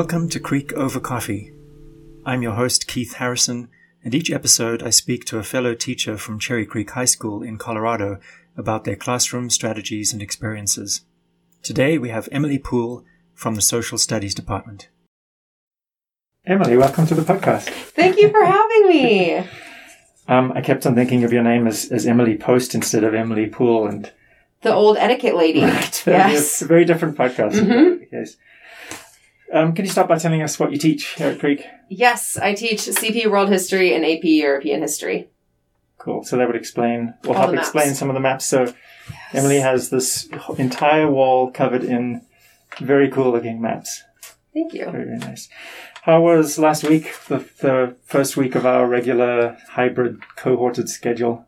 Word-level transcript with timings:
Welcome 0.00 0.30
to 0.30 0.40
Creek 0.40 0.72
Over 0.72 0.98
Coffee. 0.98 1.52
I'm 2.24 2.40
your 2.40 2.54
host, 2.54 2.88
Keith 2.88 3.16
Harrison, 3.16 3.68
and 4.02 4.14
each 4.14 4.30
episode 4.30 4.82
I 4.82 4.88
speak 4.88 5.26
to 5.26 5.36
a 5.36 5.42
fellow 5.42 5.74
teacher 5.74 6.16
from 6.16 6.38
Cherry 6.38 6.64
Creek 6.64 6.92
High 6.92 7.04
School 7.04 7.42
in 7.42 7.58
Colorado 7.58 8.18
about 8.56 8.84
their 8.84 8.96
classroom 8.96 9.50
strategies 9.50 10.14
and 10.14 10.22
experiences. 10.22 11.02
Today 11.62 11.98
we 11.98 12.08
have 12.08 12.30
Emily 12.32 12.58
Poole 12.58 13.04
from 13.34 13.56
the 13.56 13.60
Social 13.60 13.98
Studies 13.98 14.34
Department. 14.34 14.88
Emily, 16.46 16.78
welcome 16.78 17.06
to 17.06 17.14
the 17.14 17.20
podcast. 17.20 17.68
Thank 17.68 18.18
you 18.18 18.30
for 18.30 18.42
having 18.42 18.88
me. 18.88 19.36
um, 20.28 20.50
I 20.52 20.62
kept 20.62 20.86
on 20.86 20.94
thinking 20.94 21.24
of 21.24 21.32
your 21.34 21.42
name 21.42 21.66
as, 21.66 21.92
as 21.92 22.06
Emily 22.06 22.38
Post 22.38 22.74
instead 22.74 23.04
of 23.04 23.12
Emily 23.12 23.50
Poole, 23.50 23.86
and 23.86 24.10
the 24.62 24.72
old 24.72 24.96
etiquette 24.96 25.36
lady. 25.36 25.60
Right. 25.64 26.06
Yes. 26.06 26.38
it's 26.38 26.62
a 26.62 26.66
very 26.66 26.86
different 26.86 27.18
podcast. 27.18 27.52
Mm-hmm. 27.52 28.04
Yes. 28.10 28.36
Um, 29.52 29.74
can 29.74 29.84
you 29.84 29.90
start 29.90 30.08
by 30.08 30.18
telling 30.18 30.42
us 30.42 30.58
what 30.60 30.70
you 30.70 30.78
teach 30.78 31.14
here 31.14 31.28
at 31.28 31.40
Creek? 31.40 31.66
Yes, 31.88 32.36
I 32.36 32.54
teach 32.54 32.82
CP 32.82 33.28
World 33.30 33.48
History 33.48 33.94
and 33.94 34.04
AP 34.04 34.24
European 34.24 34.80
History. 34.80 35.28
Cool. 35.98 36.24
So 36.24 36.36
that 36.36 36.46
would 36.46 36.56
explain, 36.56 37.14
will 37.24 37.34
help 37.34 37.54
explain 37.54 37.94
some 37.94 38.08
of 38.08 38.14
the 38.14 38.20
maps. 38.20 38.46
So 38.46 38.62
yes. 38.62 38.74
Emily 39.34 39.58
has 39.58 39.90
this 39.90 40.28
entire 40.56 41.10
wall 41.10 41.50
covered 41.50 41.84
in 41.84 42.22
very 42.80 43.10
cool 43.10 43.32
looking 43.32 43.60
maps. 43.60 44.04
Thank 44.54 44.72
you. 44.72 44.84
Very, 44.86 45.04
very 45.04 45.18
nice. 45.18 45.48
How 46.02 46.22
was 46.22 46.58
last 46.58 46.84
week, 46.84 47.12
the, 47.28 47.38
the 47.60 47.96
first 48.04 48.36
week 48.36 48.54
of 48.54 48.64
our 48.64 48.86
regular 48.86 49.58
hybrid 49.70 50.22
cohorted 50.36 50.88
schedule? 50.88 51.46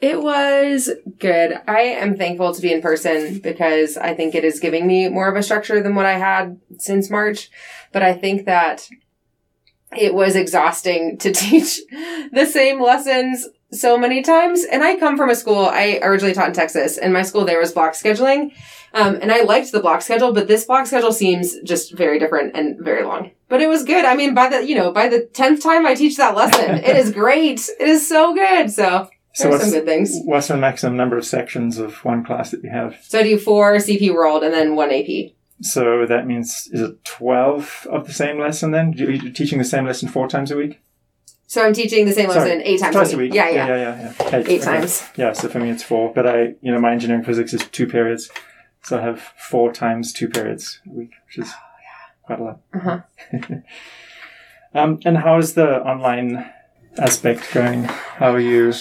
It 0.00 0.22
was 0.22 0.90
good. 1.18 1.60
I 1.68 1.80
am 1.80 2.16
thankful 2.16 2.54
to 2.54 2.62
be 2.62 2.72
in 2.72 2.80
person 2.80 3.38
because 3.38 3.98
I 3.98 4.14
think 4.14 4.34
it 4.34 4.44
is 4.44 4.58
giving 4.58 4.86
me 4.86 5.08
more 5.08 5.28
of 5.28 5.36
a 5.36 5.42
structure 5.42 5.82
than 5.82 5.94
what 5.94 6.06
I 6.06 6.18
had 6.18 6.58
since 6.78 7.10
March. 7.10 7.50
But 7.92 8.02
I 8.02 8.14
think 8.14 8.46
that 8.46 8.88
it 9.96 10.14
was 10.14 10.36
exhausting 10.36 11.18
to 11.18 11.32
teach 11.32 11.80
the 12.32 12.46
same 12.46 12.80
lessons 12.80 13.48
so 13.72 13.98
many 13.98 14.22
times. 14.22 14.64
And 14.64 14.82
I 14.82 14.96
come 14.96 15.16
from 15.16 15.30
a 15.30 15.34
school, 15.34 15.66
I 15.66 16.00
originally 16.02 16.34
taught 16.34 16.48
in 16.48 16.54
Texas, 16.54 16.96
and 16.96 17.12
my 17.12 17.22
school 17.22 17.44
there 17.44 17.60
was 17.60 17.72
block 17.72 17.92
scheduling. 17.92 18.52
Um, 18.92 19.18
and 19.22 19.30
I 19.30 19.42
liked 19.42 19.70
the 19.70 19.80
block 19.80 20.02
schedule, 20.02 20.32
but 20.32 20.48
this 20.48 20.64
block 20.64 20.86
schedule 20.86 21.12
seems 21.12 21.56
just 21.60 21.92
very 21.92 22.18
different 22.18 22.56
and 22.56 22.76
very 22.80 23.04
long. 23.04 23.30
But 23.48 23.60
it 23.60 23.68
was 23.68 23.84
good. 23.84 24.04
I 24.04 24.16
mean, 24.16 24.34
by 24.34 24.48
the, 24.48 24.66
you 24.66 24.74
know, 24.74 24.92
by 24.92 25.08
the 25.08 25.28
10th 25.32 25.62
time 25.62 25.86
I 25.86 25.94
teach 25.94 26.16
that 26.16 26.34
lesson, 26.34 26.76
it 26.76 26.96
is 26.96 27.12
great. 27.12 27.60
It 27.78 27.88
is 27.88 28.08
so 28.08 28.34
good. 28.34 28.70
So 28.70 29.08
so 29.40 29.48
There's 29.48 29.62
some 29.62 29.70
good 29.70 29.84
things. 29.84 30.18
What's 30.24 30.48
the 30.48 30.56
maximum 30.56 30.96
number 30.96 31.16
of 31.16 31.24
sections 31.24 31.78
of 31.78 32.04
one 32.04 32.24
class 32.24 32.50
that 32.50 32.62
you 32.62 32.70
have? 32.70 32.96
So 33.02 33.20
I 33.20 33.22
do 33.22 33.38
four 33.38 33.76
CP 33.76 34.12
World 34.12 34.42
and 34.42 34.52
then 34.52 34.76
one 34.76 34.90
AP. 34.92 35.32
So 35.62 36.06
that 36.06 36.26
means 36.26 36.68
is 36.72 36.80
it 36.80 37.04
twelve 37.04 37.86
of 37.90 38.06
the 38.06 38.12
same 38.12 38.38
lesson 38.38 38.70
then? 38.70 38.92
You're 38.94 39.30
teaching 39.32 39.58
the 39.58 39.64
same 39.64 39.84
lesson 39.86 40.08
four 40.08 40.28
times 40.28 40.50
a 40.50 40.56
week? 40.56 40.80
So 41.46 41.64
I'm 41.64 41.72
teaching 41.72 42.06
the 42.06 42.12
same 42.12 42.30
Sorry, 42.30 42.48
lesson 42.48 42.62
eight 42.62 42.80
times 42.80 42.94
twice 42.94 43.12
a 43.12 43.16
week. 43.16 43.34
Yeah, 43.34 43.48
yeah, 43.48 43.66
yeah, 43.66 43.76
yeah. 43.76 44.14
yeah. 44.20 44.36
Eight, 44.36 44.48
eight 44.48 44.60
okay. 44.62 44.78
times. 44.78 45.04
Yeah, 45.16 45.32
so 45.32 45.48
for 45.48 45.58
me 45.58 45.70
it's 45.70 45.82
four. 45.82 46.12
But 46.14 46.26
I, 46.26 46.54
you 46.60 46.72
know, 46.72 46.80
my 46.80 46.92
engineering 46.92 47.24
physics 47.24 47.52
is 47.52 47.66
two 47.66 47.86
periods, 47.86 48.30
so 48.82 48.98
I 48.98 49.02
have 49.02 49.20
four 49.20 49.72
times 49.72 50.12
two 50.12 50.28
periods 50.28 50.80
a 50.86 50.90
week, 50.90 51.10
which 51.26 51.38
is 51.38 51.52
oh, 51.52 51.58
yeah. 51.82 52.26
quite 52.26 52.38
a 52.38 52.42
lot. 52.44 52.60
Uh-huh. 52.72 53.56
um, 54.74 55.00
and 55.04 55.18
how 55.18 55.38
is 55.38 55.54
the 55.54 55.82
online 55.82 56.48
aspect 56.98 57.52
going? 57.52 57.84
How 57.84 58.32
are 58.32 58.40
you? 58.40 58.72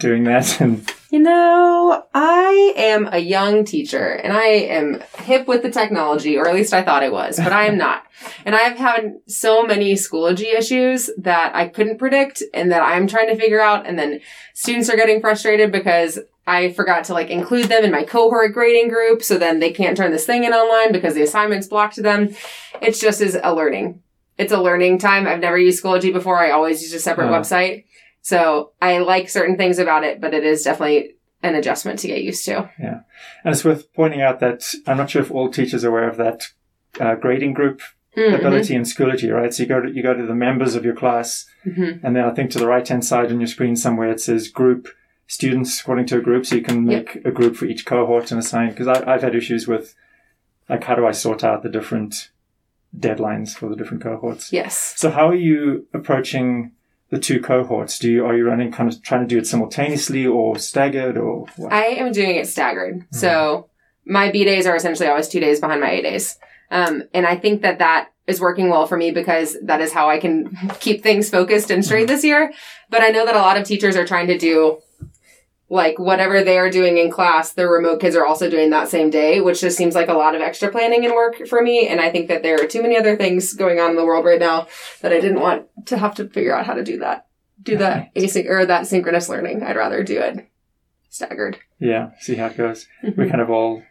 Doing 0.00 0.24
that 0.24 0.60
and 0.60 0.90
you 1.10 1.18
know 1.18 2.04
i 2.14 2.72
am 2.76 3.08
a 3.12 3.18
young 3.18 3.64
teacher 3.64 4.14
and 4.14 4.32
i 4.32 4.44
am 4.44 5.00
hip 5.18 5.46
with 5.46 5.62
the 5.62 5.70
technology 5.70 6.36
or 6.36 6.48
at 6.48 6.54
least 6.54 6.72
i 6.72 6.82
thought 6.82 7.02
i 7.02 7.08
was 7.08 7.36
but 7.36 7.52
i 7.52 7.66
am 7.66 7.78
not 7.86 8.04
and 8.44 8.54
i've 8.56 8.76
had 8.76 9.14
so 9.26 9.62
many 9.62 9.94
schoology 9.94 10.54
issues 10.54 11.10
that 11.18 11.54
i 11.54 11.68
couldn't 11.68 11.98
predict 11.98 12.42
and 12.52 12.72
that 12.72 12.82
i'm 12.82 13.06
trying 13.06 13.28
to 13.28 13.36
figure 13.36 13.60
out 13.60 13.86
and 13.86 13.98
then 13.98 14.20
students 14.54 14.90
are 14.90 14.96
getting 14.96 15.20
frustrated 15.20 15.70
because 15.70 16.18
I 16.46 16.72
forgot 16.72 17.04
to 17.04 17.12
like 17.12 17.30
include 17.30 17.66
them 17.66 17.84
in 17.84 17.92
my 17.92 18.02
cohort 18.02 18.52
grading 18.52 18.88
group 18.88 19.22
so 19.22 19.38
then 19.38 19.60
they 19.60 19.70
can't 19.70 19.96
turn 19.96 20.10
this 20.10 20.26
thing 20.26 20.42
in 20.42 20.52
online 20.52 20.90
because 20.90 21.14
the 21.14 21.22
assignment's 21.22 21.68
blocked 21.68 21.94
to 21.94 22.02
them. 22.02 22.34
It's 22.82 22.98
just 22.98 23.20
as 23.20 23.38
a 23.40 23.54
learning. 23.54 24.02
It's 24.36 24.52
a 24.52 24.60
learning 24.60 24.98
time. 24.98 25.28
I've 25.28 25.38
never 25.38 25.58
used 25.58 25.82
Schoology 25.82 26.12
before. 26.12 26.38
I 26.38 26.50
always 26.50 26.82
use 26.82 26.94
a 26.94 26.98
separate 26.98 27.28
website. 27.28 27.84
So 28.22 28.72
I 28.80 28.98
like 28.98 29.28
certain 29.28 29.56
things 29.56 29.78
about 29.78 30.04
it, 30.04 30.20
but 30.20 30.34
it 30.34 30.44
is 30.44 30.62
definitely 30.62 31.14
an 31.42 31.54
adjustment 31.54 31.98
to 32.00 32.08
get 32.08 32.22
used 32.22 32.44
to. 32.44 32.70
Yeah. 32.78 33.00
And 33.44 33.54
it's 33.54 33.64
worth 33.64 33.92
pointing 33.94 34.20
out 34.20 34.40
that 34.40 34.62
I'm 34.86 34.98
not 34.98 35.10
sure 35.10 35.22
if 35.22 35.30
all 35.30 35.50
teachers 35.50 35.84
are 35.84 35.88
aware 35.88 36.08
of 36.08 36.18
that 36.18 36.48
uh, 37.00 37.14
grading 37.14 37.54
group 37.54 37.80
mm-hmm. 38.16 38.34
ability 38.34 38.74
in 38.74 38.82
Schoology, 38.82 39.32
right? 39.32 39.52
So 39.52 39.62
you 39.62 39.68
go 39.68 39.80
to, 39.80 39.90
you 39.90 40.02
go 40.02 40.14
to 40.14 40.26
the 40.26 40.34
members 40.34 40.74
of 40.74 40.84
your 40.84 40.94
class, 40.94 41.46
mm-hmm. 41.64 42.04
and 42.04 42.16
then 42.16 42.24
I 42.24 42.30
think 42.30 42.50
to 42.52 42.58
the 42.58 42.66
right 42.66 42.86
hand 42.86 43.04
side 43.04 43.30
on 43.30 43.40
your 43.40 43.46
screen 43.46 43.76
somewhere 43.76 44.10
it 44.10 44.20
says 44.20 44.48
group 44.48 44.88
students 45.26 45.80
according 45.80 46.06
to 46.06 46.18
a 46.18 46.22
group, 46.22 46.44
so 46.44 46.56
you 46.56 46.62
can 46.62 46.84
make 46.84 47.14
yep. 47.14 47.24
a 47.24 47.30
group 47.30 47.56
for 47.56 47.66
each 47.66 47.86
cohort 47.86 48.30
and 48.30 48.40
assign. 48.40 48.70
Because 48.70 48.88
I've 48.88 49.22
had 49.22 49.34
issues 49.34 49.66
with 49.66 49.94
like 50.68 50.84
how 50.84 50.94
do 50.94 51.06
I 51.06 51.12
sort 51.12 51.44
out 51.44 51.62
the 51.62 51.68
different 51.68 52.30
deadlines 52.96 53.54
for 53.54 53.68
the 53.68 53.76
different 53.76 54.02
cohorts? 54.02 54.52
Yes. 54.52 54.94
So 54.96 55.10
how 55.10 55.28
are 55.28 55.34
you 55.34 55.86
approaching 55.94 56.72
the 57.10 57.18
two 57.18 57.40
cohorts? 57.40 57.98
Do 57.98 58.10
you 58.10 58.24
are 58.24 58.36
you 58.36 58.46
running 58.46 58.72
kind 58.72 58.92
of 58.92 59.02
trying 59.02 59.22
to 59.22 59.26
do 59.26 59.38
it 59.38 59.46
simultaneously 59.46 60.26
or 60.26 60.58
staggered 60.58 61.18
or? 61.18 61.46
What? 61.56 61.72
I 61.72 61.86
am 61.86 62.12
doing 62.12 62.36
it 62.36 62.48
staggered. 62.48 62.96
Mm-hmm. 62.96 63.16
So 63.16 63.68
my 64.06 64.30
B 64.30 64.44
days 64.44 64.66
are 64.66 64.76
essentially 64.76 65.08
always 65.08 65.28
two 65.28 65.40
days 65.40 65.60
behind 65.60 65.80
my 65.80 65.90
A 65.90 66.02
days, 66.02 66.38
um, 66.70 67.04
and 67.12 67.26
I 67.26 67.36
think 67.36 67.62
that 67.62 67.78
that 67.78 68.10
is 68.26 68.40
working 68.40 68.68
well 68.68 68.86
for 68.86 68.96
me 68.96 69.10
because 69.10 69.56
that 69.62 69.80
is 69.80 69.92
how 69.92 70.08
I 70.08 70.18
can 70.18 70.56
keep 70.80 71.02
things 71.02 71.28
focused 71.28 71.70
and 71.70 71.84
straight 71.84 72.06
mm-hmm. 72.06 72.14
this 72.14 72.24
year. 72.24 72.52
But 72.88 73.02
I 73.02 73.08
know 73.08 73.26
that 73.26 73.36
a 73.36 73.40
lot 73.40 73.56
of 73.56 73.66
teachers 73.66 73.96
are 73.96 74.06
trying 74.06 74.28
to 74.28 74.38
do 74.38 74.78
like 75.70 76.00
whatever 76.00 76.42
they 76.42 76.58
are 76.58 76.68
doing 76.68 76.98
in 76.98 77.10
class, 77.10 77.52
the 77.52 77.66
remote 77.68 78.00
kids 78.00 78.16
are 78.16 78.26
also 78.26 78.50
doing 78.50 78.70
that 78.70 78.88
same 78.88 79.08
day, 79.08 79.40
which 79.40 79.60
just 79.60 79.76
seems 79.76 79.94
like 79.94 80.08
a 80.08 80.14
lot 80.14 80.34
of 80.34 80.42
extra 80.42 80.68
planning 80.68 81.04
and 81.04 81.14
work 81.14 81.46
for 81.46 81.62
me. 81.62 81.86
And 81.86 82.00
I 82.00 82.10
think 82.10 82.26
that 82.26 82.42
there 82.42 82.60
are 82.60 82.66
too 82.66 82.82
many 82.82 82.98
other 82.98 83.16
things 83.16 83.54
going 83.54 83.78
on 83.78 83.90
in 83.90 83.96
the 83.96 84.04
world 84.04 84.24
right 84.24 84.40
now 84.40 84.66
that 85.00 85.12
I 85.12 85.20
didn't 85.20 85.40
want 85.40 85.66
to 85.86 85.96
have 85.96 86.16
to 86.16 86.28
figure 86.28 86.54
out 86.54 86.66
how 86.66 86.74
to 86.74 86.82
do 86.82 86.98
that. 86.98 87.28
Do 87.62 87.76
the 87.76 88.08
async 88.16 88.48
or 88.48 88.66
that 88.66 88.88
synchronous 88.88 89.28
learning. 89.28 89.62
I'd 89.62 89.76
rather 89.76 90.02
do 90.02 90.18
it 90.18 90.48
staggered. 91.08 91.58
Yeah, 91.78 92.10
see 92.18 92.34
how 92.34 92.46
it 92.46 92.56
goes. 92.56 92.88
Mm-hmm. 93.04 93.20
We're 93.20 93.28
kind 93.28 93.40
of 93.40 93.50
all 93.50 93.82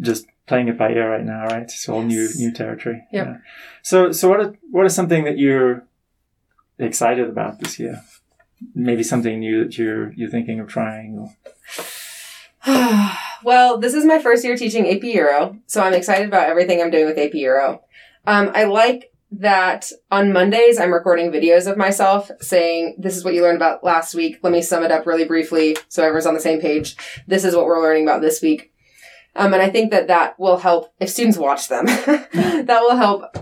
just 0.00 0.26
playing 0.48 0.68
it 0.68 0.78
by 0.78 0.90
ear 0.90 1.08
right 1.08 1.24
now, 1.24 1.44
right? 1.44 1.62
It's 1.62 1.88
all 1.88 2.02
yes. 2.02 2.36
new 2.36 2.46
new 2.46 2.52
territory. 2.52 3.06
Yep. 3.12 3.26
Yeah. 3.26 3.36
So 3.82 4.10
so 4.10 4.28
what 4.28 4.40
are, 4.40 4.54
what 4.70 4.86
is 4.86 4.94
something 4.94 5.24
that 5.24 5.38
you're 5.38 5.86
excited 6.78 7.28
about 7.28 7.60
this 7.60 7.78
year? 7.78 8.02
Maybe 8.74 9.02
something 9.02 9.40
new 9.40 9.64
that 9.64 9.78
you're 9.78 10.12
you're 10.12 10.30
thinking 10.30 10.60
of 10.60 10.68
trying? 10.68 11.34
well, 13.42 13.78
this 13.78 13.94
is 13.94 14.04
my 14.04 14.18
first 14.18 14.44
year 14.44 14.56
teaching 14.56 14.88
AP 14.88 15.02
Euro, 15.04 15.58
so 15.66 15.82
I'm 15.82 15.94
excited 15.94 16.26
about 16.26 16.48
everything 16.48 16.80
I'm 16.80 16.90
doing 16.90 17.06
with 17.06 17.18
AP 17.18 17.34
Euro. 17.34 17.82
Um, 18.26 18.50
I 18.54 18.64
like 18.64 19.12
that 19.40 19.90
on 20.10 20.32
Mondays 20.32 20.78
I'm 20.78 20.92
recording 20.92 21.30
videos 21.30 21.70
of 21.70 21.76
myself 21.76 22.30
saying, 22.40 22.96
this 22.98 23.16
is 23.16 23.24
what 23.24 23.34
you 23.34 23.42
learned 23.42 23.56
about 23.56 23.84
last 23.84 24.14
week. 24.14 24.38
Let 24.42 24.52
me 24.52 24.62
sum 24.62 24.84
it 24.84 24.92
up 24.92 25.06
really 25.06 25.24
briefly 25.24 25.76
so 25.88 26.02
everyone's 26.02 26.26
on 26.26 26.34
the 26.34 26.40
same 26.40 26.60
page. 26.60 26.96
This 27.26 27.44
is 27.44 27.54
what 27.54 27.66
we're 27.66 27.82
learning 27.82 28.04
about 28.04 28.20
this 28.20 28.40
week. 28.40 28.72
Um, 29.36 29.52
and 29.52 29.62
I 29.62 29.70
think 29.70 29.90
that 29.90 30.06
that 30.06 30.38
will 30.38 30.58
help 30.58 30.94
if 31.00 31.08
students 31.08 31.36
watch 31.36 31.68
them. 31.68 31.86
that 31.86 32.78
will 32.82 32.96
help, 32.96 33.36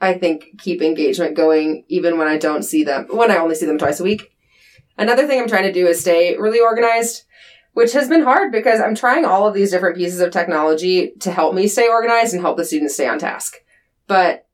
I 0.00 0.14
think, 0.14 0.58
keep 0.58 0.80
engagement 0.80 1.36
going 1.36 1.84
even 1.88 2.16
when 2.16 2.28
I 2.28 2.38
don't 2.38 2.62
see 2.62 2.84
them, 2.84 3.06
when 3.10 3.30
I 3.30 3.36
only 3.36 3.54
see 3.54 3.66
them 3.66 3.78
twice 3.78 4.00
a 4.00 4.04
week. 4.04 4.35
Another 4.98 5.26
thing 5.26 5.40
I'm 5.40 5.48
trying 5.48 5.64
to 5.64 5.72
do 5.72 5.86
is 5.86 6.00
stay 6.00 6.36
really 6.36 6.60
organized, 6.60 7.24
which 7.72 7.92
has 7.92 8.08
been 8.08 8.22
hard 8.22 8.52
because 8.52 8.80
I'm 8.80 8.94
trying 8.94 9.24
all 9.24 9.46
of 9.46 9.54
these 9.54 9.70
different 9.70 9.96
pieces 9.96 10.20
of 10.20 10.30
technology 10.30 11.12
to 11.20 11.30
help 11.30 11.54
me 11.54 11.68
stay 11.68 11.88
organized 11.88 12.32
and 12.32 12.42
help 12.42 12.56
the 12.56 12.64
students 12.64 12.94
stay 12.94 13.08
on 13.08 13.18
task. 13.18 13.56
But 14.06 14.46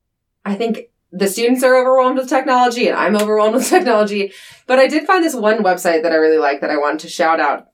I 0.44 0.54
think 0.54 0.90
the 1.12 1.28
students 1.28 1.62
are 1.62 1.76
overwhelmed 1.76 2.16
with 2.16 2.28
technology 2.28 2.88
and 2.88 2.96
I'm 2.96 3.16
overwhelmed 3.16 3.54
with 3.56 3.68
technology. 3.68 4.32
But 4.66 4.78
I 4.78 4.88
did 4.88 5.06
find 5.06 5.22
this 5.22 5.34
one 5.34 5.62
website 5.62 6.02
that 6.02 6.12
I 6.12 6.16
really 6.16 6.38
like 6.38 6.60
that 6.60 6.70
I 6.70 6.78
wanted 6.78 7.00
to 7.00 7.08
shout 7.08 7.38
out 7.38 7.68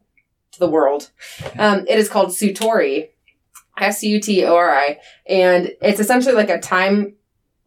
to 0.52 0.58
the 0.58 0.68
world. 0.68 1.10
Um, 1.58 1.86
it 1.88 1.98
is 1.98 2.08
called 2.08 2.30
Sutori, 2.30 3.10
S 3.78 4.02
U 4.02 4.20
T 4.20 4.44
O 4.44 4.56
R 4.56 4.70
I, 4.70 4.98
and 5.26 5.70
it's 5.80 6.00
essentially 6.00 6.34
like 6.34 6.50
a 6.50 6.58
time 6.58 7.14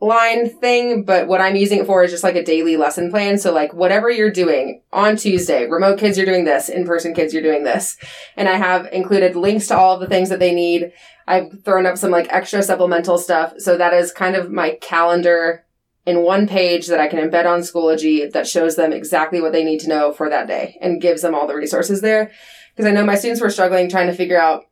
line 0.02 0.50
thing, 0.50 1.04
but 1.04 1.28
what 1.28 1.42
I'm 1.42 1.56
using 1.56 1.80
it 1.80 1.86
for 1.86 2.04
is 2.04 2.12
just 2.12 2.24
like 2.24 2.36
a 2.36 2.44
daily 2.44 2.76
lesson 2.76 3.12
plan. 3.12 3.38
So 3.38 3.54
like 3.54 3.74
whatever 3.74 4.10
you're 4.10 4.32
doing 4.32 4.82
on 4.92 5.16
Tuesday, 5.16 5.68
remote 5.68 6.00
kids, 6.00 6.18
you're 6.18 6.26
doing 6.26 6.44
this, 6.44 6.70
in-person 6.70 7.14
kids, 7.14 7.34
you're 7.34 7.44
doing 7.44 7.64
this. 7.64 7.98
And 8.36 8.50
I 8.50 8.56
have 8.56 8.88
included 8.92 9.36
links 9.36 9.68
to 9.68 9.78
all 9.78 9.94
of 9.94 10.02
the 10.02 10.08
things 10.08 10.30
that 10.30 10.40
they 10.40 10.54
need. 10.54 10.92
I've 11.28 11.64
thrown 11.64 11.86
up 11.86 11.98
some 11.98 12.10
like 12.10 12.28
extra 12.32 12.64
supplemental 12.64 13.20
stuff. 13.20 13.54
So 13.60 13.78
that 13.78 13.94
is 13.94 14.12
kind 14.12 14.36
of 14.36 14.52
my 14.52 14.72
calendar 14.82 15.66
in 16.06 16.24
one 16.24 16.48
page 16.48 16.88
that 16.88 17.00
I 17.00 17.08
can 17.08 17.20
embed 17.20 17.46
on 17.46 17.60
Schoology 17.60 18.32
that 18.32 18.48
shows 18.48 18.76
them 18.76 18.92
exactly 18.92 19.40
what 19.40 19.52
they 19.52 19.64
need 19.64 19.82
to 19.82 19.90
know 19.90 20.12
for 20.12 20.30
that 20.30 20.48
day 20.48 20.78
and 20.82 21.00
gives 21.00 21.22
them 21.22 21.36
all 21.36 21.46
the 21.46 21.56
resources 21.56 22.02
there. 22.02 22.32
Because 22.76 22.90
I 22.90 22.94
know 22.94 23.06
my 23.06 23.16
students 23.16 23.40
were 23.40 23.52
struggling 23.52 23.88
trying 23.88 24.08
to 24.08 24.16
figure 24.16 24.40
out 24.40 24.66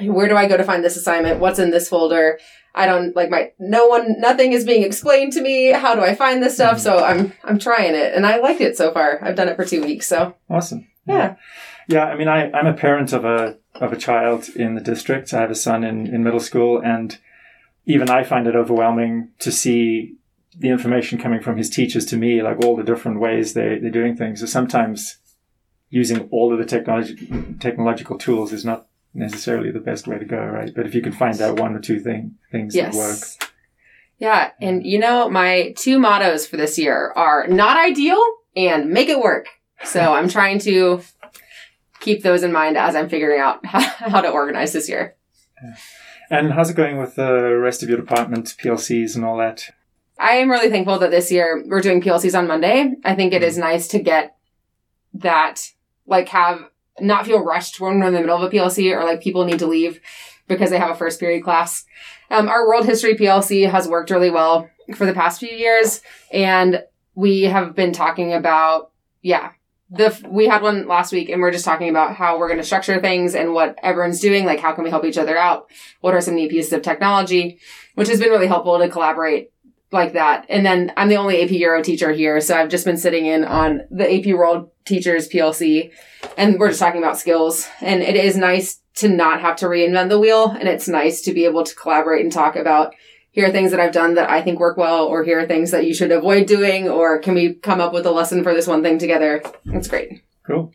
where 0.00 0.28
do 0.28 0.36
I 0.36 0.48
go 0.48 0.56
to 0.56 0.64
find 0.64 0.82
this 0.82 0.96
assignment? 0.96 1.38
What's 1.38 1.58
in 1.58 1.70
this 1.70 1.88
folder? 1.88 2.40
I 2.74 2.86
don't 2.86 3.14
like 3.16 3.30
my 3.30 3.52
no 3.58 3.86
one 3.88 4.20
nothing 4.20 4.52
is 4.52 4.64
being 4.64 4.82
explained 4.82 5.32
to 5.34 5.40
me. 5.40 5.72
How 5.72 5.94
do 5.94 6.02
I 6.02 6.14
find 6.14 6.42
this 6.42 6.54
stuff? 6.54 6.78
Mm-hmm. 6.78 6.82
So 6.82 6.98
I'm 7.04 7.32
I'm 7.44 7.58
trying 7.58 7.94
it 7.94 8.14
and 8.14 8.26
I 8.26 8.38
liked 8.38 8.60
it 8.60 8.76
so 8.76 8.92
far. 8.92 9.18
I've 9.22 9.36
done 9.36 9.48
it 9.48 9.56
for 9.56 9.64
two 9.64 9.82
weeks. 9.82 10.06
So 10.06 10.34
Awesome. 10.48 10.86
yeah. 11.06 11.36
Yeah, 11.88 12.04
I 12.04 12.16
mean, 12.16 12.28
I, 12.28 12.52
I'm 12.52 12.68
a 12.68 12.72
parent 12.72 13.12
of 13.12 13.24
a 13.24 13.58
of 13.74 13.92
a 13.92 13.96
child 13.96 14.48
in 14.54 14.76
the 14.76 14.80
district. 14.80 15.34
I 15.34 15.40
have 15.40 15.50
a 15.50 15.56
son 15.56 15.82
in, 15.82 16.06
in 16.06 16.22
middle 16.22 16.38
school, 16.38 16.80
and 16.80 17.18
even 17.84 18.08
I 18.08 18.22
find 18.22 18.46
it 18.46 18.54
overwhelming 18.54 19.30
to 19.40 19.50
see 19.50 20.14
the 20.56 20.68
information 20.68 21.18
coming 21.18 21.40
from 21.40 21.56
his 21.56 21.68
teachers 21.70 22.04
to 22.06 22.16
me, 22.16 22.42
like 22.42 22.64
all 22.64 22.76
the 22.76 22.84
different 22.84 23.18
ways 23.18 23.54
they, 23.54 23.78
they're 23.78 23.90
doing 23.90 24.16
things. 24.16 24.40
So 24.40 24.46
sometimes 24.46 25.18
using 25.88 26.28
all 26.30 26.52
of 26.52 26.58
the 26.58 26.64
technology, 26.64 27.16
technological 27.58 28.18
tools 28.18 28.52
is 28.52 28.64
not 28.64 28.86
necessarily 29.14 29.70
the 29.70 29.80
best 29.80 30.06
way 30.06 30.18
to 30.18 30.24
go, 30.24 30.38
right? 30.38 30.72
But 30.74 30.86
if 30.86 30.94
you 30.94 31.02
can 31.02 31.12
find 31.12 31.40
out 31.40 31.58
one 31.58 31.74
or 31.74 31.80
two 31.80 32.00
thing, 32.00 32.36
things 32.50 32.74
Yes. 32.74 32.94
that 32.94 32.98
work. 32.98 33.50
Yeah, 34.18 34.50
and 34.60 34.84
you 34.84 34.98
know, 34.98 35.30
my 35.30 35.74
two 35.76 35.98
mottos 35.98 36.46
for 36.46 36.56
this 36.56 36.78
year 36.78 37.12
are 37.16 37.46
not 37.46 37.78
ideal 37.78 38.22
and 38.54 38.90
make 38.90 39.08
it 39.08 39.18
work. 39.18 39.46
So 39.82 40.00
I'm 40.14 40.28
trying 40.28 40.58
to 40.60 41.02
keep 42.00 42.22
those 42.22 42.42
in 42.42 42.52
mind 42.52 42.76
as 42.76 42.94
I'm 42.94 43.08
figuring 43.08 43.40
out 43.40 43.64
how, 43.64 43.80
how 44.10 44.20
to 44.20 44.30
organize 44.30 44.72
this 44.72 44.88
year. 44.88 45.16
And 46.30 46.52
how's 46.52 46.70
it 46.70 46.76
going 46.76 46.98
with 46.98 47.16
the 47.16 47.56
rest 47.56 47.82
of 47.82 47.88
your 47.88 47.98
department, 47.98 48.54
PLCs 48.62 49.16
and 49.16 49.24
all 49.24 49.36
that? 49.38 49.70
I 50.18 50.32
am 50.32 50.50
really 50.50 50.70
thankful 50.70 50.98
that 50.98 51.10
this 51.10 51.32
year 51.32 51.64
we're 51.66 51.80
doing 51.80 52.02
PLCs 52.02 52.38
on 52.38 52.46
Monday. 52.46 52.92
I 53.04 53.14
think 53.14 53.32
it 53.32 53.36
mm-hmm. 53.36 53.48
is 53.48 53.58
nice 53.58 53.88
to 53.88 53.98
get 53.98 54.36
that, 55.14 55.72
like, 56.06 56.28
have 56.28 56.60
not 56.98 57.26
feel 57.26 57.44
rushed 57.44 57.80
when 57.80 58.00
we're 58.00 58.08
in 58.08 58.14
the 58.14 58.20
middle 58.20 58.36
of 58.36 58.42
a 58.42 58.54
PLC 58.54 58.94
or 58.96 59.04
like 59.04 59.22
people 59.22 59.44
need 59.44 59.58
to 59.60 59.66
leave 59.66 60.00
because 60.48 60.70
they 60.70 60.78
have 60.78 60.90
a 60.90 60.94
first 60.94 61.20
period 61.20 61.44
class. 61.44 61.84
Um, 62.30 62.48
our 62.48 62.66
world 62.66 62.86
history 62.86 63.14
PLC 63.14 63.70
has 63.70 63.88
worked 63.88 64.10
really 64.10 64.30
well 64.30 64.68
for 64.94 65.06
the 65.06 65.14
past 65.14 65.40
few 65.40 65.48
years, 65.48 66.02
and 66.32 66.82
we 67.14 67.42
have 67.42 67.74
been 67.74 67.92
talking 67.92 68.32
about, 68.32 68.90
yeah, 69.22 69.52
the 69.90 70.16
we 70.28 70.46
had 70.46 70.62
one 70.62 70.86
last 70.86 71.12
week, 71.12 71.28
and 71.28 71.40
we're 71.40 71.50
just 71.50 71.64
talking 71.64 71.88
about 71.88 72.14
how 72.14 72.38
we're 72.38 72.48
going 72.48 72.60
to 72.60 72.64
structure 72.66 73.00
things 73.00 73.34
and 73.34 73.52
what 73.52 73.76
everyone's 73.82 74.20
doing, 74.20 74.44
like 74.44 74.60
how 74.60 74.72
can 74.72 74.84
we 74.84 74.90
help 74.90 75.04
each 75.04 75.18
other 75.18 75.36
out, 75.36 75.68
what 76.00 76.14
are 76.14 76.20
some 76.20 76.34
neat 76.34 76.50
pieces 76.50 76.72
of 76.72 76.82
technology, 76.82 77.58
which 77.94 78.08
has 78.08 78.20
been 78.20 78.30
really 78.30 78.46
helpful 78.46 78.78
to 78.78 78.88
collaborate 78.88 79.50
like 79.92 80.12
that. 80.12 80.46
And 80.48 80.64
then 80.64 80.92
I'm 80.96 81.08
the 81.08 81.16
only 81.16 81.42
AP 81.42 81.50
Euro 81.50 81.82
teacher 81.82 82.12
here, 82.12 82.40
so 82.40 82.56
I've 82.56 82.68
just 82.68 82.84
been 82.84 82.96
sitting 82.96 83.26
in 83.26 83.44
on 83.44 83.82
the 83.90 84.08
AP 84.08 84.34
World 84.34 84.70
Teachers 84.90 85.28
PLC, 85.28 85.92
and 86.36 86.58
we're 86.58 86.68
just 86.68 86.80
talking 86.80 87.02
about 87.02 87.18
skills. 87.18 87.66
And 87.80 88.02
it 88.02 88.16
is 88.16 88.36
nice 88.36 88.80
to 88.96 89.08
not 89.08 89.40
have 89.40 89.56
to 89.56 89.66
reinvent 89.66 90.10
the 90.10 90.20
wheel, 90.20 90.50
and 90.50 90.68
it's 90.68 90.88
nice 90.88 91.22
to 91.22 91.32
be 91.32 91.44
able 91.46 91.64
to 91.64 91.74
collaborate 91.74 92.22
and 92.22 92.32
talk 92.32 92.56
about 92.56 92.94
here 93.32 93.46
are 93.46 93.52
things 93.52 93.70
that 93.70 93.80
I've 93.80 93.92
done 93.92 94.14
that 94.14 94.28
I 94.28 94.42
think 94.42 94.58
work 94.58 94.76
well, 94.76 95.06
or 95.06 95.22
here 95.22 95.40
are 95.40 95.46
things 95.46 95.70
that 95.70 95.86
you 95.86 95.94
should 95.94 96.10
avoid 96.10 96.46
doing, 96.46 96.88
or 96.88 97.18
can 97.20 97.34
we 97.34 97.54
come 97.54 97.80
up 97.80 97.92
with 97.92 98.06
a 98.06 98.10
lesson 98.10 98.42
for 98.42 98.52
this 98.54 98.66
one 98.66 98.82
thing 98.82 98.98
together? 98.98 99.42
It's 99.66 99.88
great. 99.88 100.22
Cool. 100.44 100.72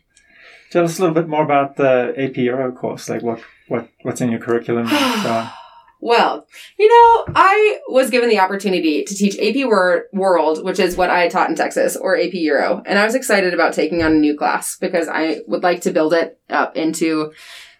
Tell 0.70 0.84
us 0.84 0.98
a 0.98 1.02
little 1.02 1.14
bit 1.14 1.28
more 1.28 1.44
about 1.44 1.76
the 1.76 2.14
AP 2.16 2.38
Euro 2.38 2.72
course. 2.72 3.08
Like 3.08 3.22
what, 3.22 3.40
what, 3.68 3.88
what's 4.02 4.20
in 4.20 4.30
your 4.30 4.40
curriculum 4.40 4.86
uh, 4.90 5.26
on. 5.26 5.65
Well, 6.00 6.46
you 6.78 6.88
know, 6.88 7.32
I 7.34 7.80
was 7.88 8.10
given 8.10 8.28
the 8.28 8.38
opportunity 8.38 9.04
to 9.04 9.14
teach 9.14 9.38
AP 9.38 9.66
Wor- 9.66 10.06
World, 10.12 10.62
which 10.64 10.78
is 10.78 10.96
what 10.96 11.10
I 11.10 11.28
taught 11.28 11.48
in 11.48 11.56
Texas, 11.56 11.96
or 11.96 12.16
AP 12.16 12.34
Euro, 12.34 12.82
and 12.86 12.98
I 12.98 13.04
was 13.04 13.14
excited 13.14 13.54
about 13.54 13.72
taking 13.72 14.02
on 14.02 14.12
a 14.12 14.16
new 14.16 14.36
class 14.36 14.76
because 14.76 15.08
I 15.08 15.40
would 15.46 15.62
like 15.62 15.80
to 15.82 15.92
build 15.92 16.12
it 16.12 16.38
up 16.50 16.76
into 16.76 17.32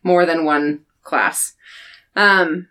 more 0.03 0.25
than 0.25 0.45
one 0.45 0.85
class. 1.03 1.55
Um, 2.15 2.69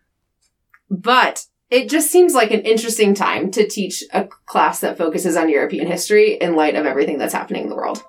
but 0.89 1.45
it 1.69 1.89
just 1.89 2.11
seems 2.11 2.33
like 2.33 2.51
an 2.51 2.61
interesting 2.61 3.13
time 3.13 3.51
to 3.51 3.67
teach 3.67 4.03
a 4.13 4.27
class 4.45 4.79
that 4.81 4.97
focuses 4.97 5.35
on 5.35 5.49
European 5.49 5.87
history 5.87 6.35
in 6.35 6.55
light 6.55 6.75
of 6.75 6.85
everything 6.85 7.17
that's 7.17 7.33
happening 7.33 7.63
in 7.63 7.69
the 7.69 7.75
world. 7.75 8.03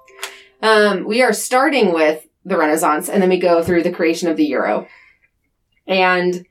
Um, 0.62 1.04
we 1.04 1.22
are 1.22 1.32
starting 1.32 1.92
with 1.92 2.26
the 2.44 2.56
Renaissance, 2.56 3.08
and 3.08 3.20
then 3.20 3.28
we 3.28 3.38
go 3.38 3.62
through 3.62 3.82
the 3.82 3.92
creation 3.92 4.28
of 4.28 4.36
the 4.36 4.44
euro. 4.44 4.86
And 5.86 6.46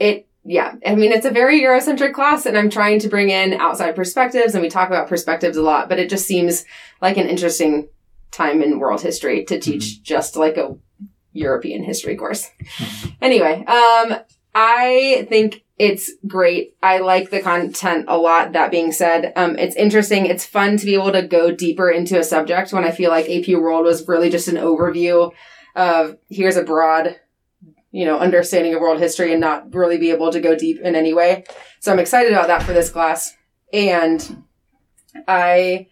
it 0.00 0.26
yeah 0.44 0.74
i 0.86 0.94
mean 0.94 1.12
it's 1.12 1.26
a 1.26 1.30
very 1.30 1.60
eurocentric 1.60 2.14
class 2.14 2.46
and 2.46 2.56
i'm 2.56 2.70
trying 2.70 2.98
to 2.98 3.08
bring 3.08 3.30
in 3.30 3.52
outside 3.54 3.94
perspectives 3.94 4.54
and 4.54 4.62
we 4.62 4.70
talk 4.70 4.88
about 4.88 5.08
perspectives 5.08 5.56
a 5.56 5.62
lot 5.62 5.88
but 5.88 5.98
it 5.98 6.10
just 6.10 6.26
seems 6.26 6.64
like 7.00 7.16
an 7.16 7.28
interesting 7.28 7.88
time 8.30 8.62
in 8.62 8.78
world 8.78 9.02
history 9.02 9.44
to 9.44 9.60
teach 9.60 10.02
just 10.02 10.34
like 10.36 10.56
a 10.56 10.74
european 11.32 11.84
history 11.84 12.16
course. 12.16 12.50
Anyway 13.22 13.64
um 13.66 14.16
i 14.54 15.26
think 15.28 15.62
it's 15.78 16.12
great. 16.26 16.76
I 16.82 16.98
like 16.98 17.30
the 17.30 17.40
content 17.40 18.04
a 18.06 18.18
lot. 18.18 18.52
That 18.52 18.70
being 18.70 18.92
said 18.92 19.32
um 19.36 19.58
it's 19.58 19.76
interesting. 19.76 20.26
It's 20.26 20.44
fun 20.44 20.76
to 20.76 20.84
be 20.84 20.94
able 20.94 21.12
to 21.12 21.22
go 21.22 21.50
deeper 21.50 21.90
into 21.90 22.18
a 22.18 22.24
subject 22.24 22.72
when 22.72 22.84
i 22.84 22.90
feel 22.90 23.10
like 23.10 23.28
ap 23.28 23.48
world 23.60 23.84
was 23.84 24.06
really 24.08 24.30
just 24.30 24.48
an 24.48 24.56
overview 24.56 25.32
of 25.76 26.16
here's 26.28 26.56
a 26.56 26.64
broad 26.64 27.16
you 27.90 28.04
know, 28.04 28.18
understanding 28.18 28.74
of 28.74 28.80
world 28.80 29.00
history 29.00 29.32
and 29.32 29.40
not 29.40 29.74
really 29.74 29.98
be 29.98 30.10
able 30.10 30.30
to 30.32 30.40
go 30.40 30.54
deep 30.54 30.80
in 30.80 30.94
any 30.94 31.12
way. 31.12 31.44
So 31.80 31.92
I'm 31.92 31.98
excited 31.98 32.32
about 32.32 32.46
that 32.46 32.62
for 32.62 32.72
this 32.72 32.90
class. 32.90 33.36
And 33.72 34.44
I 35.26 35.88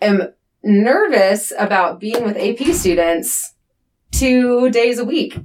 am 0.00 0.32
nervous 0.62 1.52
about 1.58 2.00
being 2.00 2.24
with 2.24 2.36
AP 2.36 2.74
students 2.74 3.54
two 4.12 4.70
days 4.70 4.98
a 4.98 5.04
week. 5.04 5.36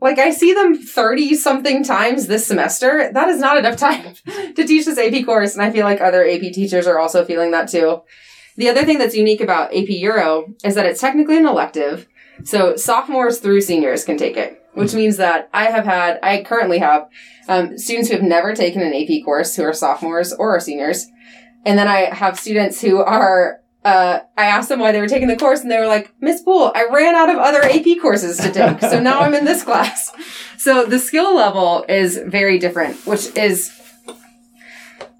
Like 0.00 0.18
I 0.18 0.30
see 0.30 0.52
them 0.52 0.76
30 0.76 1.34
something 1.34 1.84
times 1.84 2.26
this 2.26 2.46
semester. 2.46 3.10
That 3.12 3.28
is 3.28 3.40
not 3.40 3.58
enough 3.58 3.76
time 3.78 4.14
to 4.26 4.66
teach 4.66 4.86
this 4.86 4.98
AP 4.98 5.24
course. 5.24 5.54
And 5.54 5.62
I 5.62 5.70
feel 5.70 5.84
like 5.84 6.00
other 6.00 6.26
AP 6.26 6.52
teachers 6.52 6.86
are 6.86 6.98
also 6.98 7.24
feeling 7.24 7.52
that 7.52 7.68
too. 7.68 8.02
The 8.56 8.68
other 8.68 8.84
thing 8.84 8.98
that's 8.98 9.16
unique 9.16 9.40
about 9.40 9.74
AP 9.74 9.88
Euro 9.88 10.54
is 10.64 10.74
that 10.74 10.86
it's 10.86 11.00
technically 11.00 11.38
an 11.38 11.46
elective. 11.46 12.06
So 12.44 12.76
sophomores 12.76 13.40
through 13.40 13.62
seniors 13.62 14.04
can 14.04 14.16
take 14.16 14.36
it, 14.36 14.63
which 14.74 14.94
means 14.94 15.16
that 15.16 15.48
I 15.52 15.64
have 15.64 15.84
had, 15.84 16.18
I 16.22 16.42
currently 16.42 16.78
have 16.78 17.08
um, 17.48 17.78
students 17.78 18.08
who 18.08 18.16
have 18.16 18.24
never 18.24 18.54
taken 18.54 18.82
an 18.82 18.94
AP 18.94 19.24
course 19.24 19.56
who 19.56 19.62
are 19.62 19.72
sophomores 19.72 20.32
or 20.32 20.56
are 20.56 20.60
seniors. 20.60 21.06
And 21.64 21.78
then 21.78 21.88
I 21.88 22.14
have 22.14 22.38
students 22.38 22.80
who 22.80 22.98
are, 22.98 23.60
uh, 23.84 24.20
I 24.36 24.46
asked 24.46 24.68
them 24.68 24.80
why 24.80 24.92
they 24.92 25.00
were 25.00 25.08
taking 25.08 25.28
the 25.28 25.36
course 25.36 25.60
and 25.60 25.70
they 25.70 25.78
were 25.78 25.86
like, 25.86 26.12
Miss 26.20 26.42
Poole, 26.42 26.72
I 26.74 26.86
ran 26.90 27.14
out 27.14 27.30
of 27.30 27.36
other 27.36 27.62
AP 27.62 28.00
courses 28.00 28.38
to 28.38 28.50
take. 28.50 28.80
So 28.80 29.00
now 29.00 29.20
I'm 29.20 29.34
in 29.34 29.44
this 29.44 29.62
class. 29.64 30.12
So 30.58 30.84
the 30.84 30.98
skill 30.98 31.34
level 31.34 31.84
is 31.88 32.18
very 32.18 32.58
different, 32.58 33.06
which 33.06 33.34
is 33.36 33.80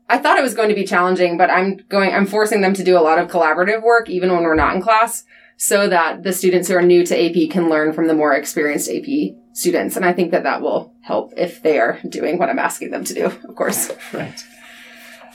I 0.09 0.19
thought 0.19 0.39
it 0.39 0.43
was 0.43 0.55
going 0.55 0.69
to 0.69 0.75
be 0.75 0.85
challenging, 0.85 1.39
but 1.39 1.51
I'm 1.51 1.79
going, 1.89 2.13
I'm 2.13 2.27
forcing 2.27 2.61
them 2.61 2.75
to 2.75 2.85
do 2.85 2.99
a 2.99 3.01
lot 3.01 3.19
of 3.19 3.31
collaborative 3.31 3.83
work, 3.83 4.11
even 4.11 4.31
when 4.33 4.43
we're 4.43 4.55
not 4.55 4.77
in 4.77 4.83
class, 4.83 5.25
so 5.57 5.89
that 5.89 6.23
the 6.23 6.33
students 6.33 6.69
who 6.69 6.77
are 6.77 6.83
new 6.83 7.07
to 7.07 7.19
AP 7.19 7.51
can 7.51 7.71
learn 7.71 7.93
from 7.93 8.07
the 8.07 8.15
more 8.15 8.35
experienced 8.35 8.91
AP 8.91 9.35
students. 9.55 9.97
And 9.97 10.05
I 10.05 10.13
think 10.13 10.31
that 10.33 10.43
that 10.43 10.61
will 10.61 10.93
help 11.01 11.33
if 11.37 11.63
they 11.63 11.79
are 11.79 11.99
doing 12.09 12.39
what 12.39 12.51
I'm 12.51 12.59
asking 12.59 12.91
them 12.91 13.05
to 13.05 13.15
do, 13.15 13.25
of 13.27 13.55
course. 13.57 13.91
Right. 14.13 14.45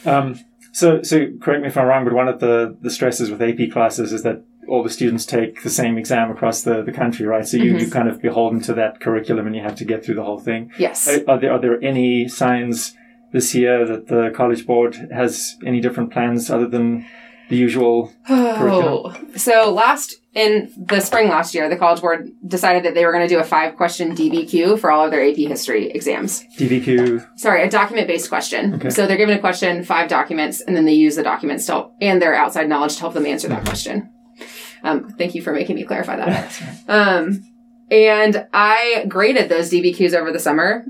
Um, 0.05 0.39
so, 0.71 1.01
so 1.01 1.27
correct 1.41 1.61
me 1.63 1.67
if 1.67 1.77
I'm 1.77 1.87
wrong, 1.87 2.03
but 2.05 2.13
one 2.13 2.27
of 2.27 2.39
the, 2.39 2.77
the 2.81 2.89
stresses 2.91 3.31
with 3.31 3.41
AP 3.41 3.71
classes 3.71 4.13
is 4.13 4.23
that 4.23 4.43
all 4.67 4.83
the 4.83 4.89
students 4.89 5.25
take 5.25 5.63
the 5.63 5.69
same 5.69 5.97
exam 5.97 6.29
across 6.29 6.61
the, 6.61 6.83
the 6.83 6.91
country, 6.91 7.25
right? 7.25 7.47
So 7.47 7.57
you, 7.57 7.73
Mhm. 7.73 7.79
you 7.81 7.89
kind 7.89 8.07
of 8.07 8.21
beholden 8.21 8.61
to 8.61 8.73
that 8.75 8.99
curriculum 8.99 9.47
and 9.47 9.55
you 9.55 9.63
have 9.63 9.75
to 9.77 9.85
get 9.85 10.05
through 10.05 10.15
the 10.15 10.23
whole 10.23 10.37
thing. 10.39 10.71
Yes. 10.77 11.07
Are, 11.07 11.23
are 11.27 11.39
there 11.39 11.51
are 11.53 11.59
there 11.59 11.83
any 11.83 12.27
signs 12.27 12.95
this 13.31 13.55
year 13.55 13.85
that 13.85 14.07
the 14.07 14.31
college 14.35 14.65
board 14.67 14.95
has 15.11 15.55
any 15.65 15.79
different 15.81 16.11
plans 16.11 16.51
other 16.51 16.67
than 16.67 17.05
the 17.49 17.57
usual? 17.57 18.13
Oh, 18.29 19.15
so 19.35 19.71
last 19.71 20.15
in 20.33 20.71
the 20.77 20.99
spring 20.99 21.27
last 21.27 21.55
year, 21.55 21.67
the 21.69 21.75
College 21.75 22.01
Board 22.01 22.29
decided 22.47 22.83
that 22.83 22.93
they 22.93 23.05
were 23.05 23.11
going 23.11 23.27
to 23.27 23.33
do 23.33 23.39
a 23.39 23.43
five 23.43 23.75
question 23.75 24.15
DBQ 24.15 24.79
for 24.79 24.91
all 24.91 25.03
of 25.03 25.11
their 25.11 25.27
AP 25.27 25.35
history 25.35 25.89
exams. 25.89 26.45
DBQ? 26.57 27.39
Sorry, 27.39 27.63
a 27.63 27.69
document 27.69 28.07
based 28.07 28.29
question. 28.29 28.75
Okay. 28.75 28.89
So 28.89 29.07
they're 29.07 29.17
given 29.17 29.35
a 29.35 29.41
question, 29.41 29.83
five 29.83 30.07
documents, 30.07 30.61
and 30.61 30.75
then 30.75 30.85
they 30.85 30.93
use 30.93 31.15
the 31.15 31.23
documents 31.23 31.65
to 31.65 31.71
help, 31.73 31.93
and 31.99 32.21
their 32.21 32.35
outside 32.35 32.69
knowledge 32.69 32.95
to 32.95 33.01
help 33.01 33.13
them 33.15 33.25
answer 33.25 33.47
that 33.47 33.65
question. 33.65 34.09
Um, 34.83 35.09
thank 35.09 35.35
you 35.35 35.41
for 35.41 35.51
making 35.51 35.75
me 35.75 35.83
clarify 35.83 36.15
that. 36.15 36.61
Um, 36.87 37.45
and 37.91 38.47
I 38.53 39.05
graded 39.07 39.49
those 39.49 39.71
DBQs 39.71 40.13
over 40.13 40.31
the 40.31 40.39
summer 40.39 40.85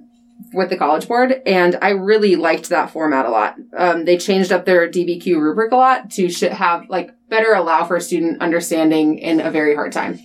with 0.54 0.70
the 0.70 0.78
College 0.78 1.08
Board, 1.08 1.42
and 1.46 1.78
I 1.82 1.90
really 1.90 2.36
liked 2.36 2.70
that 2.70 2.92
format 2.92 3.26
a 3.26 3.30
lot. 3.30 3.56
Um, 3.76 4.06
they 4.06 4.18
changed 4.18 4.52
up 4.52 4.66
their 4.66 4.90
DBQ 4.90 5.40
rubric 5.40 5.72
a 5.72 5.76
lot 5.76 6.12
to 6.12 6.30
have 6.50 6.90
like 6.90 7.12
better 7.30 7.54
allow 7.54 7.86
for 7.86 8.00
student 8.00 8.42
understanding 8.42 9.20
in 9.20 9.40
a 9.40 9.52
very 9.52 9.76
hard 9.76 9.92
time. 9.92 10.20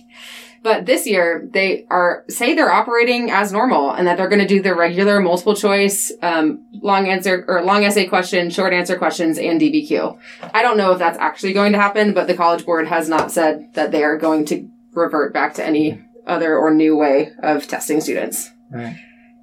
But 0.63 0.87
this 0.87 1.05
year, 1.05 1.47
they 1.53 1.85
are 1.91 2.25
say 2.27 2.55
they're 2.55 2.71
operating 2.71 3.29
as 3.29 3.51
normal, 3.51 3.91
and 3.91 4.07
that 4.07 4.17
they're 4.17 4.29
going 4.29 4.41
to 4.41 4.47
do 4.47 4.63
their 4.63 4.75
regular 4.75 5.19
multiple 5.19 5.53
choice, 5.53 6.11
um, 6.23 6.65
long 6.73 7.07
answer 7.07 7.45
or 7.47 7.63
long 7.63 7.83
essay 7.83 8.07
question, 8.07 8.49
short 8.49 8.73
answer 8.73 8.97
questions, 8.97 9.37
and 9.37 9.61
DBQ. 9.61 10.17
I 10.55 10.63
don't 10.63 10.77
know 10.77 10.91
if 10.91 10.97
that's 10.97 11.19
actually 11.19 11.53
going 11.53 11.73
to 11.73 11.79
happen, 11.79 12.15
but 12.15 12.25
the 12.25 12.33
College 12.35 12.65
Board 12.65 12.87
has 12.87 13.07
not 13.07 13.31
said 13.31 13.75
that 13.75 13.91
they 13.91 14.03
are 14.03 14.17
going 14.17 14.45
to 14.45 14.67
revert 14.93 15.33
back 15.33 15.53
to 15.55 15.63
any 15.63 16.01
other 16.25 16.57
or 16.57 16.73
new 16.73 16.95
way 16.95 17.31
of 17.43 17.67
testing 17.67 18.01
students. 18.01 18.49
Right. 18.71 18.97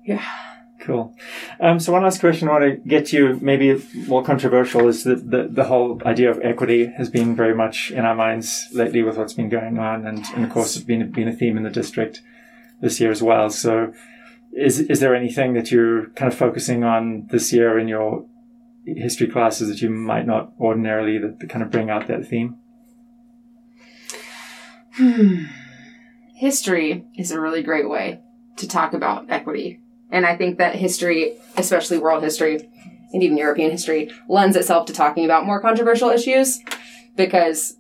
Yeah. 0.05 0.25
Cool. 0.83 1.15
Um, 1.61 1.79
so 1.79 1.93
one 1.93 2.03
last 2.03 2.19
question 2.19 2.49
I 2.49 2.53
want 2.59 2.65
to 2.65 2.89
get 2.89 3.13
you, 3.13 3.39
maybe 3.41 3.81
more 4.09 4.25
controversial, 4.25 4.89
is 4.89 5.05
that 5.05 5.31
the, 5.31 5.47
the 5.49 5.65
whole 5.65 6.03
idea 6.05 6.29
of 6.29 6.41
equity 6.43 6.87
has 6.97 7.09
been 7.09 7.37
very 7.37 7.55
much 7.55 7.93
in 7.93 8.05
our 8.05 8.17
minds 8.17 8.67
lately 8.73 9.05
with 9.05 9.17
what's 9.17 9.35
been 9.35 9.49
going 9.49 9.79
on, 9.79 10.05
and, 10.05 10.25
and 10.35 10.45
of 10.45 10.51
course 10.51 10.75
it's 10.75 10.85
been 10.85 11.09
been 11.13 11.29
a 11.29 11.33
theme 11.33 11.57
in 11.57 11.63
the 11.63 11.71
district 11.71 12.21
this 12.81 12.99
year 12.99 13.13
as 13.13 13.23
well. 13.23 13.49
So, 13.49 13.93
is 14.53 14.81
is 14.81 14.99
there 14.99 15.15
anything 15.15 15.53
that 15.53 15.71
you're 15.71 16.09
kind 16.11 16.33
of 16.33 16.37
focusing 16.37 16.83
on 16.83 17.29
this 17.31 17.53
year 17.53 17.79
in 17.79 17.87
your 17.87 18.27
history 18.85 19.29
classes 19.29 19.69
that 19.69 19.81
you 19.83 19.89
might 19.89 20.27
not 20.27 20.53
ordinarily 20.59 21.17
that, 21.19 21.39
that 21.39 21.49
kind 21.49 21.63
of 21.63 21.71
bring 21.71 21.91
out 21.91 22.09
that 22.09 22.27
theme? 22.27 22.57
History 26.35 27.07
is 27.17 27.31
a 27.31 27.41
really 27.41 27.63
great 27.63 27.89
way 27.89 28.21
to 28.57 28.67
talk 28.67 28.95
about 28.95 29.31
equity 29.31 29.82
and 30.13 30.27
I 30.27 30.37
think 30.37 30.59
that 30.59 30.77
history, 30.77 31.39
especially 31.57 31.99
world 31.99 32.23
history 32.23 32.69
and 33.13 33.23
even 33.23 33.37
European 33.37 33.71
history, 33.71 34.11
lends 34.29 34.57
itself 34.57 34.87
to 34.87 34.93
talking 34.93 35.25
about 35.25 35.47
more 35.47 35.61
controversial 35.61 36.11
issues 36.11 36.61
because 37.17 37.77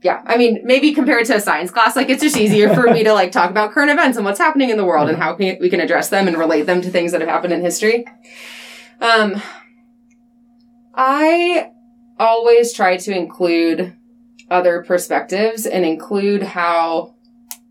yeah, 0.00 0.22
I 0.26 0.36
mean, 0.36 0.60
maybe 0.62 0.94
compared 0.94 1.26
to 1.26 1.34
a 1.34 1.40
science 1.40 1.72
class, 1.72 1.96
like 1.96 2.08
it's 2.08 2.22
just 2.22 2.36
easier 2.36 2.72
for 2.72 2.84
me 2.84 3.02
to 3.02 3.12
like 3.12 3.32
talk 3.32 3.50
about 3.50 3.72
current 3.72 3.90
events 3.90 4.16
and 4.16 4.24
what's 4.24 4.38
happening 4.38 4.70
in 4.70 4.76
the 4.76 4.84
world 4.84 5.08
and 5.08 5.18
how 5.18 5.34
we 5.34 5.68
can 5.68 5.80
address 5.80 6.08
them 6.08 6.28
and 6.28 6.38
relate 6.38 6.66
them 6.66 6.80
to 6.82 6.90
things 6.90 7.10
that 7.10 7.20
have 7.20 7.28
happened 7.28 7.52
in 7.52 7.60
history. 7.60 8.06
Um, 9.00 9.42
I 10.94 11.72
always 12.16 12.72
try 12.72 12.96
to 12.96 13.12
include 13.12 13.96
other 14.48 14.84
perspectives 14.84 15.66
and 15.66 15.84
include 15.84 16.44
how 16.44 17.16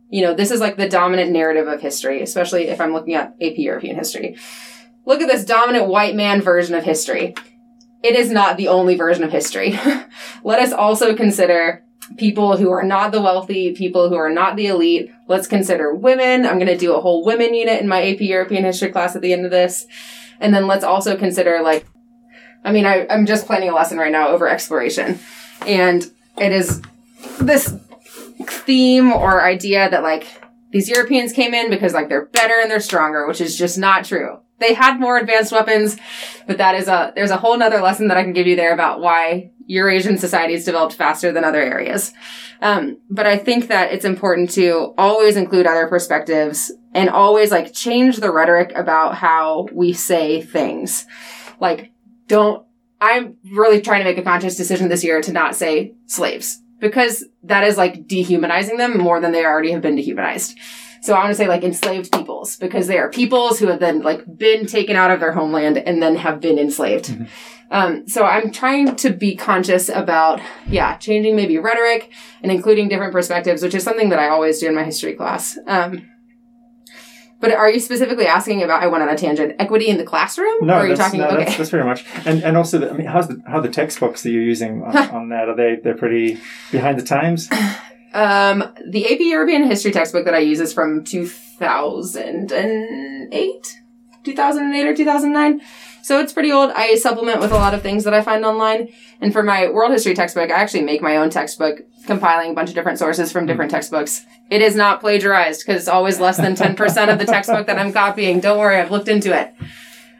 you 0.10 0.22
know, 0.22 0.34
this 0.34 0.52
is 0.52 0.60
like 0.60 0.78
the 0.78 0.90
dominant 0.90 1.32
narrative 1.32 1.68
of 1.68 1.82
history, 1.82 2.22
especially 2.22 2.68
if 2.68 2.80
I'm 2.80 2.94
looking 2.94 3.16
at 3.16 3.36
AP 3.42 3.58
European 3.58 3.96
history. 3.96 4.38
Look 5.06 5.22
at 5.22 5.28
this 5.28 5.46
dominant 5.46 5.88
white 5.88 6.16
man 6.16 6.42
version 6.42 6.76
of 6.76 6.84
history. 6.84 7.36
It 8.04 8.16
is 8.16 8.30
not 8.30 8.58
the 8.58 8.68
only 8.68 8.96
version 8.96 9.24
of 9.24 9.32
history. 9.32 9.72
Let 10.44 10.60
us 10.60 10.72
also 10.72 11.16
consider 11.16 11.84
people 12.16 12.56
who 12.56 12.72
are 12.72 12.84
not 12.84 13.12
the 13.12 13.22
wealthy, 13.22 13.74
people 13.74 14.08
who 14.08 14.16
are 14.16 14.30
not 14.30 14.56
the 14.56 14.68
elite. 14.68 15.12
Let's 15.28 15.48
consider 15.48 15.94
women. 15.94 16.46
I'm 16.46 16.58
going 16.58 16.68
to 16.68 16.78
do 16.78 16.94
a 16.94 17.02
whole 17.02 17.26
women 17.26 17.54
unit 17.54 17.82
in 17.82 17.88
my 17.88 18.08
AP 18.08 18.22
European 18.22 18.64
history 18.64 18.92
class 18.92 19.16
at 19.16 19.22
the 19.22 19.34
end 19.34 19.44
of 19.44 19.52
this. 19.52 19.86
And 20.40 20.54
then 20.54 20.68
let's 20.68 20.84
also 20.84 21.18
consider 21.18 21.62
like, 21.62 21.86
I 22.64 22.72
mean, 22.72 22.86
I, 22.86 23.08
I'm 23.10 23.26
just 23.26 23.46
planning 23.46 23.70
a 23.70 23.76
lesson 23.76 23.98
right 23.98 24.12
now 24.12 24.30
over 24.30 24.48
exploration. 24.48 25.20
And 25.66 26.10
it 26.38 26.52
is 26.52 26.82
this 27.40 27.78
theme 28.52 29.12
or 29.12 29.44
idea 29.44 29.90
that 29.90 30.04
like 30.04 30.28
these 30.72 30.90
Europeans 30.90 31.34
came 31.34 31.54
in 31.54 31.70
because 31.70 31.94
like 31.94 32.10
they're 32.10 32.28
better 32.28 32.56
and 32.62 32.70
they're 32.70 32.80
stronger, 32.80 33.28
which 33.28 33.42
is 33.42 33.58
just 33.58 33.78
not 33.78 34.06
true. 34.06 34.40
They 34.60 34.74
had 34.74 35.00
more 35.00 35.18
advanced 35.18 35.52
weapons, 35.52 35.98
but 36.48 36.58
that 36.58 36.76
is 36.76 36.88
a, 36.88 37.14
there's 37.16 37.32
a 37.32 37.38
whole 37.38 37.58
nother 37.58 37.80
lesson 37.80 38.08
that 38.08 38.18
I 38.18 38.24
can 38.24 38.34
give 38.34 38.48
you 38.48 38.56
there 38.56 38.74
about 38.74 39.00
why 39.00 39.52
Eurasian 39.68 40.18
societies 40.18 40.66
developed 40.66 40.96
faster 40.96 41.32
than 41.32 41.44
other 41.44 41.62
areas. 41.62 42.12
Um, 42.62 43.00
but 43.10 43.28
I 43.28 43.38
think 43.38 43.68
that 43.68 43.92
it's 43.92 44.06
important 44.06 44.50
to 44.52 44.94
always 44.98 45.38
include 45.38 45.68
other 45.68 45.88
perspectives 45.88 46.72
and 46.94 47.10
always 47.10 47.52
like 47.52 47.74
change 47.74 48.18
the 48.18 48.32
rhetoric 48.32 48.72
about 48.76 49.16
how 49.16 49.68
we 49.72 49.94
say 49.94 50.42
things. 50.42 51.06
Like, 51.60 51.92
don't, 52.28 52.66
I'm 53.00 53.38
really 53.52 53.80
trying 53.80 54.00
to 54.00 54.06
make 54.06 54.18
a 54.18 54.24
conscious 54.24 54.58
decision 54.58 54.90
this 54.90 55.04
year 55.04 55.22
to 55.22 55.32
not 55.32 55.56
say 55.56 55.94
slaves 56.08 56.62
because 56.80 57.26
that 57.44 57.64
is 57.64 57.78
like 57.78 58.08
dehumanizing 58.08 58.78
them 58.78 58.98
more 58.98 59.20
than 59.20 59.32
they 59.32 59.46
already 59.46 59.72
have 59.72 59.82
been 59.82 59.96
dehumanized. 59.96 60.58
So 61.02 61.14
I 61.14 61.20
want 61.20 61.32
to 61.32 61.36
say 61.36 61.48
like 61.48 61.64
enslaved 61.64 62.12
peoples 62.12 62.58
because 62.58 62.88
they 62.88 62.98
are 62.98 63.10
peoples 63.10 63.60
who 63.60 63.68
have 63.68 63.80
then 63.80 64.02
like 64.02 64.24
been 64.38 64.66
taken 64.66 64.96
out 64.96 65.12
of 65.12 65.20
their 65.20 65.32
homeland 65.32 65.78
and 65.78 66.02
then 66.02 66.16
have 66.16 66.42
been 66.42 66.60
enslaved. 66.60 67.06
Mm-hmm. 67.06 67.26
Um, 67.70 68.08
so 68.08 68.24
I'm 68.24 68.52
trying 68.52 68.96
to 68.98 69.10
be 69.10 69.36
conscious 69.36 69.90
about, 69.90 70.42
yeah, 70.68 70.98
changing 70.98 71.36
maybe 71.36 71.58
rhetoric 71.58 72.12
and 72.42 72.52
including 72.52 72.88
different 72.88 73.12
perspectives, 73.12 73.62
which 73.62 73.76
is 73.76 73.84
something 73.84 74.10
that 74.10 74.20
I 74.20 74.30
always 74.30 74.60
do 74.60 74.68
in 74.68 74.76
my 74.76 74.84
history 74.84 75.14
class. 75.14 75.58
Um, 75.68 76.10
but 77.40 77.52
are 77.52 77.70
you 77.70 77.80
specifically 77.80 78.26
asking 78.26 78.64
about? 78.64 78.82
I 78.82 78.88
went 78.88 79.04
on 79.04 79.10
a 79.10 79.18
tangent. 79.18 79.56
Equity 79.60 79.88
in 79.88 79.98
the 79.98 80.04
classroom? 80.04 80.66
No, 80.66 80.74
or 80.74 80.78
are 80.78 80.88
you 80.88 80.96
talking? 80.96 81.20
No, 81.20 81.28
okay. 81.28 81.46
that's, 81.46 81.58
that's 81.58 81.70
very 81.70 81.84
much. 81.84 82.04
And 82.26 82.44
and 82.44 82.58
also, 82.58 82.80
the, 82.80 82.90
I 82.90 82.94
mean, 82.94 83.06
how's 83.08 83.28
the 83.28 83.42
how 83.46 83.60
the 83.60 83.70
textbooks 83.70 84.24
that 84.24 84.32
you're 84.32 84.42
using 84.42 84.82
on, 84.84 84.98
on 85.16 85.30
that? 85.30 85.50
Are 85.50 85.56
they 85.56 85.78
they're 85.82 85.96
pretty 85.96 86.40
behind 86.72 87.00
the 87.00 87.04
times? 87.04 87.48
Um, 88.14 88.64
the 88.90 89.06
AP 89.06 89.20
European 89.20 89.66
History 89.66 89.92
textbook 89.92 90.26
that 90.26 90.34
I 90.34 90.40
use 90.40 90.60
is 90.60 90.74
from 90.74 91.04
2008, 91.04 93.78
2008 94.24 94.88
or 94.88 94.96
2009. 94.96 95.62
So 96.08 96.22
it's 96.22 96.32
pretty 96.32 96.54
old. 96.54 96.72
I 96.72 96.96
supplement 96.96 97.42
with 97.42 97.52
a 97.52 97.56
lot 97.56 97.74
of 97.74 97.82
things 97.82 98.06
that 98.06 98.14
I 98.14 98.22
find 98.22 98.46
online. 98.46 98.94
And 99.20 99.34
for 99.34 99.44
my 99.44 99.70
world 99.70 99.92
history 99.92 100.14
textbook, 100.14 100.50
I 100.50 100.54
actually 100.54 100.84
make 100.84 101.02
my 101.02 101.18
own 101.18 101.30
textbook, 101.30 101.82
compiling 102.06 102.52
a 102.52 102.54
bunch 102.54 102.70
of 102.70 102.76
different 102.76 102.98
sources 102.98 103.30
from 103.30 103.46
different 103.46 103.72
textbooks. 103.72 104.26
It 104.50 104.62
is 104.62 104.74
not 104.74 105.02
plagiarized 105.02 105.66
because 105.66 105.82
it's 105.82 105.90
always 105.90 106.18
less 106.18 106.38
than 106.38 106.56
10% 106.56 107.12
of 107.12 107.20
the 107.20 107.26
textbook 107.26 107.68
that 107.68 107.78
I'm 107.78 107.92
copying. 107.92 108.40
Don't 108.40 108.58
worry, 108.58 108.78
I've 108.78 108.90
looked 108.90 109.10
into 109.10 109.38
it. 109.38 109.54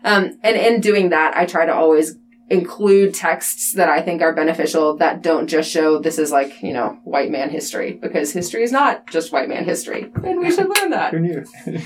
Um, 0.04 0.38
and 0.44 0.58
in 0.58 0.82
doing 0.82 1.12
that, 1.12 1.38
I 1.38 1.46
try 1.46 1.66
to 1.66 1.74
always 1.74 2.18
include 2.50 3.14
texts 3.14 3.72
that 3.76 3.88
I 3.88 4.02
think 4.02 4.22
are 4.22 4.34
beneficial 4.34 4.98
that 4.98 5.22
don't 5.22 5.48
just 5.48 5.72
show 5.72 6.00
this 6.00 6.20
is 6.20 6.34
like, 6.34 6.62
you 6.62 6.74
know, 6.74 7.00
white 7.06 7.32
man 7.32 7.50
history 7.50 7.94
because 7.94 8.34
history 8.34 8.64
is 8.64 8.74
not 8.74 9.08
just 9.08 9.32
white 9.32 9.48
man 9.48 9.64
history. 9.64 10.12
And 10.16 10.42
we 10.42 10.52
should 10.52 10.68
learn 10.68 10.90
that. 10.90 11.14
Who 11.14 11.20
knew? 11.20 11.46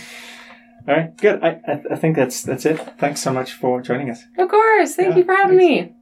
All 0.88 0.96
right, 0.96 1.16
good. 1.18 1.44
I, 1.44 1.60
I, 1.68 1.82
I 1.92 1.96
think 1.96 2.16
that's 2.16 2.42
that's 2.42 2.66
it. 2.66 2.78
Thanks 2.98 3.22
so 3.22 3.32
much 3.32 3.54
for 3.54 3.82
joining 3.82 4.10
us. 4.10 4.24
Of 4.38 4.50
course. 4.50 4.96
Thank 4.96 5.10
yeah, 5.10 5.18
you 5.18 5.24
for 5.26 5.36
having 5.36 5.60
thanks. 5.60 5.92
me. 5.92 5.96